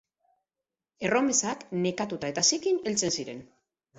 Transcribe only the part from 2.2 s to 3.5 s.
eta zikin heltzen ziren.